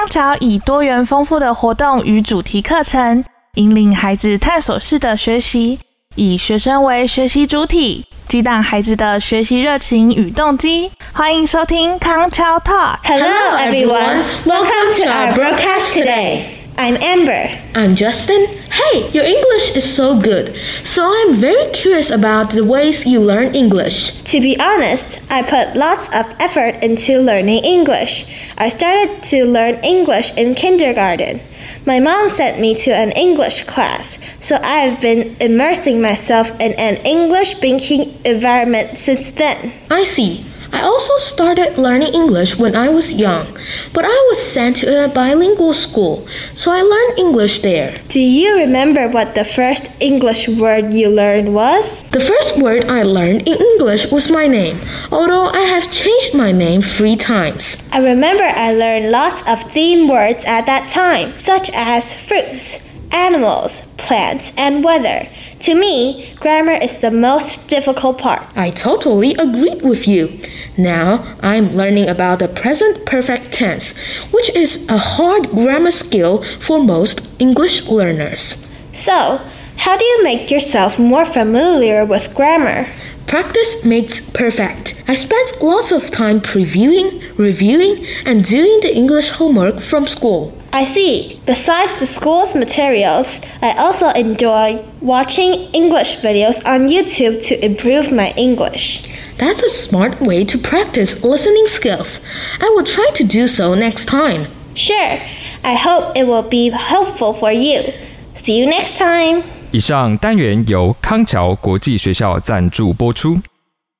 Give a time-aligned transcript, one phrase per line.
[0.00, 3.22] 康桥以多元丰富的活动与主题课程，
[3.56, 5.78] 引领孩子探索式的学习，
[6.14, 10.90] 以学生为学习主体，激荡孩子的学习热情与动机。
[11.12, 12.96] 欢迎收听康桥 Talk。
[13.04, 13.28] Hello,
[13.58, 14.22] everyone.
[14.46, 16.59] Welcome to our broadcast today.
[16.78, 17.60] I'm Amber.
[17.74, 18.46] I'm Justin.
[18.70, 20.54] Hey, your English is so good.
[20.84, 24.22] So I'm very curious about the ways you learn English.
[24.22, 28.26] To be honest, I put lots of effort into learning English.
[28.56, 31.40] I started to learn English in kindergarten.
[31.86, 36.96] My mom sent me to an English class, so I've been immersing myself in an
[37.06, 39.72] English speaking environment since then.
[39.90, 40.49] I see.
[40.72, 43.46] I also started learning English when I was young,
[43.92, 48.00] but I was sent to a bilingual school, so I learned English there.
[48.08, 52.04] Do you remember what the first English word you learned was?
[52.10, 56.52] The first word I learned in English was my name, although I have changed my
[56.52, 57.76] name three times.
[57.92, 62.78] I remember I learned lots of theme words at that time, such as fruits,
[63.12, 65.28] animals, plants, and weather.
[65.60, 68.42] To me, grammar is the most difficult part.
[68.56, 70.40] I totally agreed with you.
[70.76, 73.96] Now I'm learning about the present perfect tense,
[74.30, 78.66] which is a hard grammar skill for most English learners.
[78.94, 79.40] So,
[79.76, 82.86] how do you make yourself more familiar with grammar?
[83.26, 85.02] Practice makes perfect.
[85.06, 90.52] I spent lots of time previewing, reviewing, and doing the English homework from school.
[90.71, 91.39] I see.
[91.45, 93.27] Besides the school's materials,
[93.61, 99.03] I also enjoy watching English videos on YouTube to improve my English.
[99.37, 102.25] That's a smart way to practice listening skills.
[102.59, 104.47] I will try to do so next time.
[104.73, 105.19] Sure,
[105.63, 107.93] I hope it will be helpful for you.
[108.35, 109.43] See you next time.
[109.71, 113.39] 以上单元由康桥国际学校赞助播出，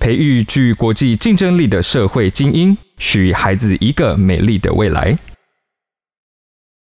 [0.00, 5.18] 培育具国际竞争力的社会精英，许孩子一个美丽的未来。